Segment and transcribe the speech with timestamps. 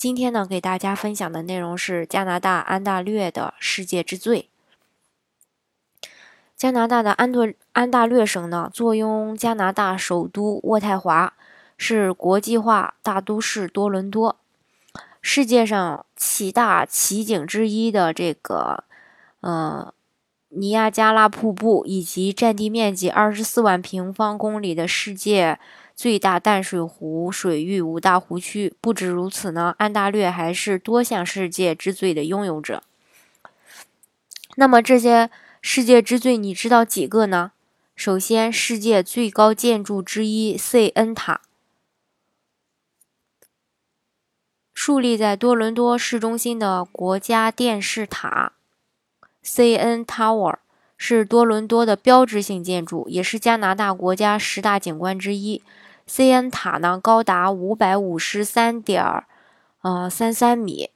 [0.00, 4.48] 今天呢，给大家分享的内容是加拿大安大略的世界之最。
[6.56, 11.34] 加拿大的安多安大略省呢，坐拥加拿大首都渥太华，
[11.76, 14.36] 是国际化大都市多伦多，
[15.20, 18.84] 世界上七大奇景之一的这个，
[19.42, 19.92] 呃，
[20.48, 25.58] 尼亚加拉瀑布，以及占地面积二十四万平方公里的世界。
[26.00, 28.72] 最大淡水湖水域五大湖区。
[28.80, 32.82] 不止如此呢，安大略还是多项世界之最的拥有者。
[34.56, 35.28] 那么这些
[35.60, 37.52] 世界之最，你知道几个呢？
[37.94, 41.42] 首先，世界最高建筑之一 CN 塔，
[44.72, 48.54] 树立在多伦多市中心的国家电视塔
[49.44, 50.56] CN Tower
[50.96, 55.62] 是多伦多的标志性建筑，也是加拿大国家十大景观之一。
[56.12, 59.22] CN 塔呢，高达五百五十三点
[59.82, 60.90] 呃三三米，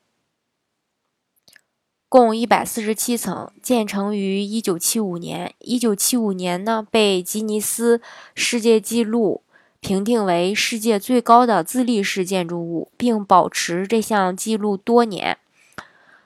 [2.09, 5.55] 共一百四十七层，建成于一九七五年。
[5.61, 8.03] 一九七五年呢，被吉尼斯
[8.35, 9.43] 世界纪录
[9.79, 15.39] 评定为世界最高的自立式建筑物，并保持这项纪录多年。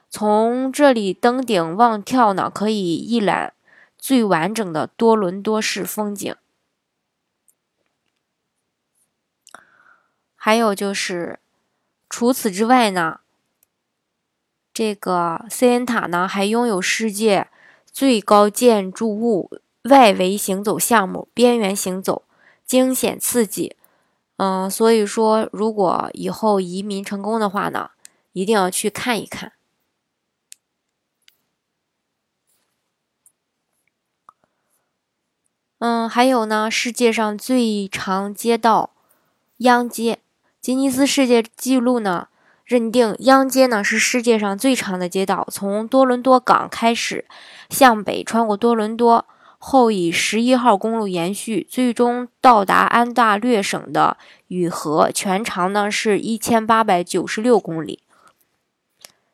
[0.09, 3.53] 从这里登顶望眺呢，可以一览
[3.99, 6.35] 最完整的多伦多市风景。
[10.41, 11.41] 还有就是，
[12.09, 13.21] 除此之外呢，
[14.73, 17.49] 这个 CN 塔呢还拥有世界
[17.85, 19.51] 最高建筑物
[19.83, 22.23] 外围行走项目，边缘行走
[22.65, 23.77] 惊险刺激。
[24.37, 27.91] 嗯，所以说，如果以后移民成功的话呢，
[28.33, 29.53] 一定要去看一看。
[35.81, 38.95] 嗯，还有呢，世界上最长街道
[39.59, 40.21] 央街。
[40.61, 42.29] 吉尼斯世界纪录呢
[42.65, 47.25] 认定，央街呢是世界上最长的街道，从多伦多港开始，
[47.71, 49.25] 向北穿过多伦多，
[49.57, 58.03] 后以十一号公路延续，最终到达安大略省的雨河，全长呢是一千八百九十六公里。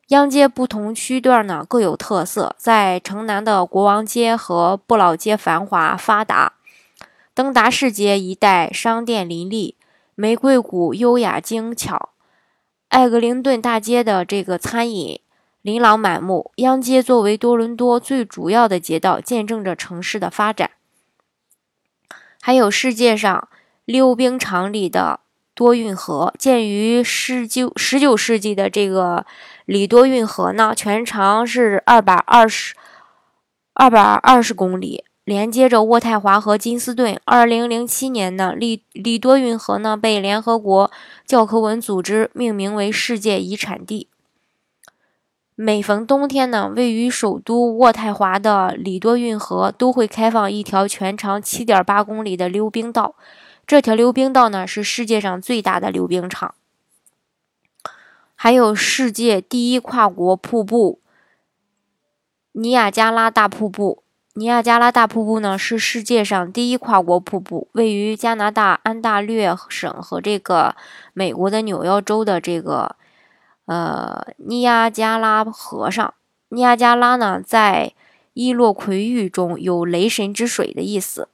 [0.09, 6.53] 央街不同区段呢各有特色，在城南的国王街和不老街繁华发达，
[7.35, 9.77] 登达士街一带商店林立。
[10.17, 12.11] 玫瑰谷优雅精巧，
[12.89, 15.21] 艾格灵顿大街的这个餐饮
[15.61, 16.53] 琳琅满目。
[16.57, 20.71] 央街作为多伦多最主要的街道，见证着城市的发展。
[22.41, 23.49] 还有世界上
[23.85, 25.19] 溜冰场里的
[25.53, 29.27] 多运河，建于十九十九世纪的这个
[29.65, 32.77] 里多运河呢，全长是二百二十
[33.73, 35.05] 二百二十公里。
[35.25, 37.19] 连接着渥太华和金斯顿。
[37.25, 40.91] 二零零七年呢，里里多运河呢被联合国
[41.27, 44.09] 教科文组织命名为世界遗产地。
[45.55, 53.15] 每逢冬天呢，位于首都渥太华的里多运河都会开放一条全长七点八公里的溜冰道。
[53.67, 56.55] 这条溜冰道呢是世界上最大的溜冰场。
[58.35, 61.01] 还有世界第一跨国瀑布——
[62.53, 64.04] 尼亚加拉大瀑布。
[64.37, 70.75] 尼亚加拉大瀑布呢是世界上第一跨国瀑布，位于加拿大安大略省和这个
[71.13, 72.97] 美国的纽约州的这个
[73.67, 76.15] 呃尼亚加拉河上。
[76.49, 77.93] 尼亚加拉呢在
[78.33, 81.29] 伊洛魁语中有“雷神之水”的意思。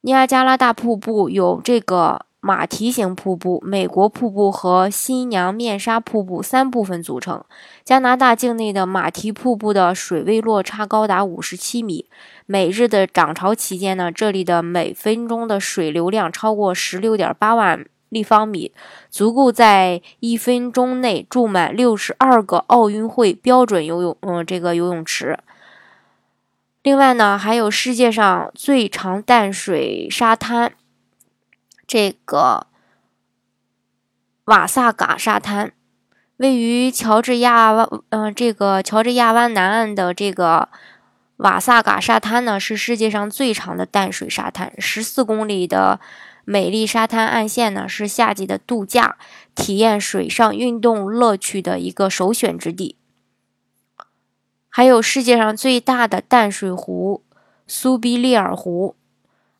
[0.00, 2.24] 尼亚加拉大瀑布有这个。
[2.40, 7.44] 马蹄形瀑布、美国瀑布和新娘面纱瀑布三部分组成。
[7.84, 12.06] 加拿大境内的马蹄瀑布的水位落差高达五十七米。
[12.46, 18.72] 每日的涨潮期间呢，这里的每分钟的水流量超过十六点八万立方米，
[19.10, 25.36] 足够在一分钟内注满六十二个奥运会标准游泳嗯这个游泳池。
[26.84, 30.72] 另外呢，还有世界上最长淡水沙滩。
[31.88, 32.66] 这个
[34.44, 35.72] 瓦萨嘎沙滩
[36.36, 40.68] 位于乔治亚湾，嗯，这个乔治亚湾南岸的这个
[41.38, 45.98] 瓦萨嘎沙滩呢，是世界上最长的淡水沙滩，十四公里的
[46.44, 49.16] 美丽沙滩岸线呢，是夏季的度假、
[49.54, 52.96] 体验水上运动乐趣的一个首选之地。
[54.68, 57.24] 还有世界上最大的淡水湖
[57.66, 58.97] 苏必利尔湖。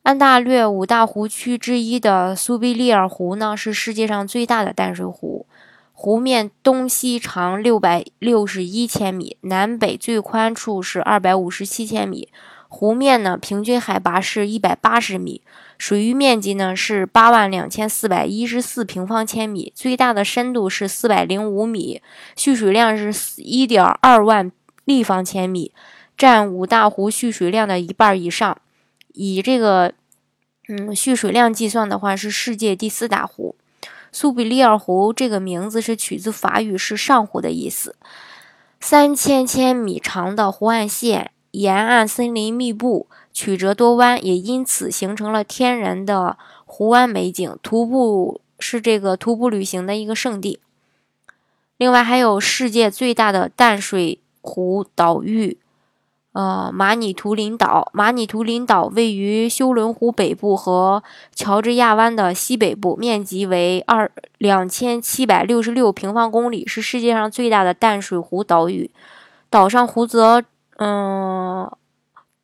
[0.09, 5.45] 安大略五大湖区之一的苏必利尔湖呢，是世界上最大的淡水湖。
[5.93, 12.27] 湖面东西长六百六十一千米，南北最宽处是二百五十七千米。
[12.69, 15.43] 湖面呢，平均海拔是一百八十米，
[15.77, 22.01] 水域面积呢是八万两千四百一十四平方千米，最大的深度是四百零五米，
[22.35, 23.13] 蓄水量是
[23.43, 24.51] 一点二万
[24.85, 25.71] 立方千米，
[26.17, 28.57] 占五大湖蓄水量的一半以上。
[29.13, 29.93] 以这个。
[30.71, 33.55] 嗯，蓄水量计算的话，是世界第四大湖。
[34.11, 37.95] 苏比利尔湖这个名字是取自法语，是上湖的意思。
[38.79, 47.57] 三千千米长的湖岸线，沿岸森林密布，曲折多弯，也因此形成了天然的湖湾美景。
[47.63, 50.59] 徒步是这个徒步旅行的一个圣地。
[51.77, 55.57] 另外，还有世界最大的淡水湖岛屿。
[56.31, 61.03] 呃，马尼图林岛，马尼图林岛位于休伦湖北部和
[61.33, 68.91] 乔治亚湾的西北部，面积为二两千七百六十六平方公里，是世界上最大的淡水湖岛屿。
[69.49, 70.43] 岛上湖泽
[70.77, 71.69] 嗯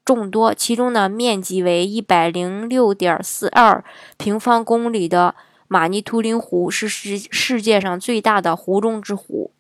[0.04, 3.84] 众多，其中呢，面积为一百零六点四二
[4.18, 5.36] 平方公里的
[5.68, 9.52] 马尼图林湖是世世界上最大的湖中之湖。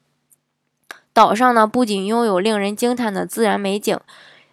[1.16, 3.98] 岛上呢，不仅拥有令人惊叹的自然美景，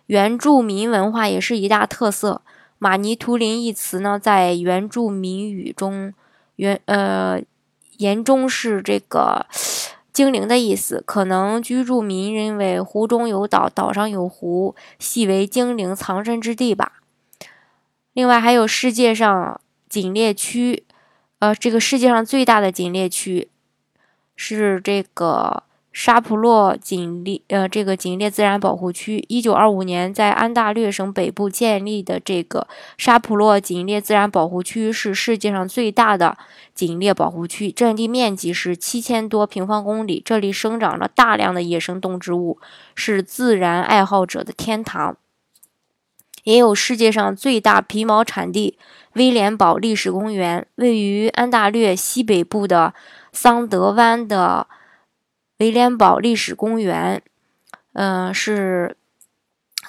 [0.06, 2.42] 原住民文化也是一大特色。
[2.78, 6.14] 马尼图林一词呢，在原住民语中，
[6.54, 7.40] 原呃
[7.96, 9.44] 言中是这个
[10.12, 11.02] 精灵的意思。
[11.04, 17.02] 可能居住民认为湖中有岛，岛上有湖，系为精灵藏身之地吧。
[18.12, 20.84] 另外，还有世界上锦猎区，
[21.40, 23.48] 呃，这个世界上最大的锦猎区
[24.36, 25.64] 是这个。
[25.92, 32.66] 沙普洛锦猎呃，这个锦猎自然保护区，一九二五年在安大略省北部建立的这个
[32.96, 36.38] 沙普洛锦猎自然保护区是世界上最大的
[36.74, 42.58] 锦猎保护区，占地面积是七千多平方公里，这里生长了大量的野生动植物，
[42.94, 45.18] 是自然爱好者的天堂。
[46.44, 48.78] 也有世界上最大皮毛产地
[49.12, 52.94] 威廉堡历史公园，位于安大略西北部的
[53.30, 54.66] 桑德湾的。
[55.62, 57.22] 威廉堡历史公园，
[57.92, 58.96] 嗯，是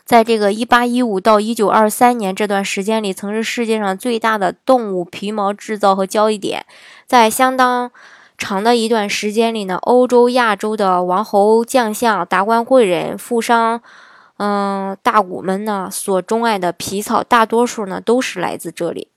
[0.06, 6.68] 在这个一八一五到一九二三年这段时间里，曾是世界上最大的动物皮毛制造和交易点。
[7.08, 7.92] 在相当
[8.38, 13.82] 长的一段时间里呢，欧洲、亚洲的王侯将相、达官贵人、富商，
[14.38, 19.08] 嗯，大贾们呢所钟爱的皮草，大多数呢都是来自这里。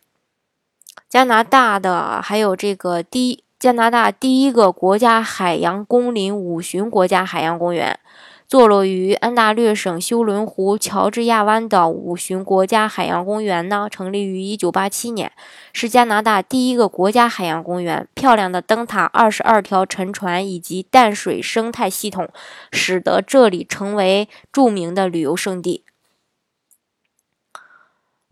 [1.06, 3.44] 加拿大的还有这个第。
[3.58, 7.98] 加拿大第一个国家海洋公林五旬国家海洋公园，
[8.46, 15.32] 坐落于安大略省休伦湖乔治亚湾的五旬国家海洋公园呢，成立于1987年，
[15.72, 18.06] 是加拿大第一个国家海洋公园。
[18.12, 22.28] 漂亮的灯塔、二十二条沉船以及淡水生态系统，
[22.70, 25.82] 使得这里成为著名的旅游胜地。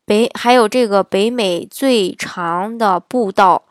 [0.04, 3.64] 北还有这个北美最长的步道。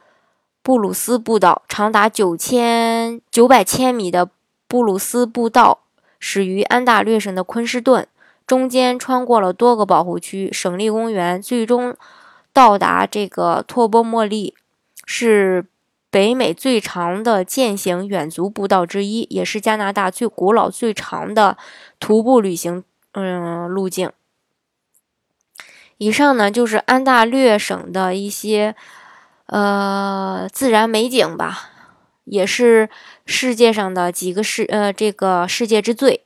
[0.64, 4.30] 布鲁斯步道长达九千九百千米的
[4.70, 5.80] 布鲁斯步道
[6.22, 8.08] 始于安大略省的昆士顿，
[8.48, 11.94] 中间穿过了多个保护区、省立公园，最终
[12.54, 14.56] 到达这个托波莫利，
[15.06, 15.66] 是
[16.10, 21.58] 北美最长的践行远足步道之一，也是加拿大最古老、最长的
[22.00, 24.10] 徒步旅行嗯路径。
[25.98, 28.78] 以上呢就是安大略省的一些。
[29.54, 31.70] 呃，自然美景吧，
[32.24, 32.90] 也是
[33.24, 36.26] 世界上的几个世呃这个世界之最。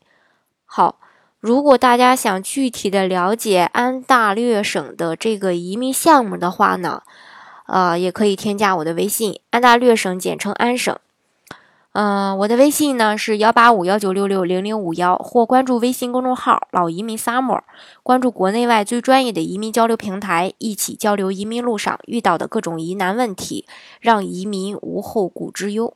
[0.63, 0.97] 好，
[1.41, 7.03] 如果大家想具体的了解安大略省的这个移民项目的话呢，
[7.67, 10.97] 呃，也可以添加我的微信，安大略省简称安省。
[11.99, 17.61] 嗯，我的微信呢是幺八五幺九六六零零五幺，或关注微信公众号“老移民 summer”，
[18.03, 23.65] 关注国内外最专业的移民交流平台，一起交流移民路上遇到的各种疑难问题，
[23.99, 25.95] 让移民无后顾之忧。